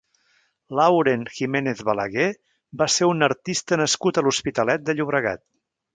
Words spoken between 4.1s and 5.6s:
a l'Hospitalet de Llobregat.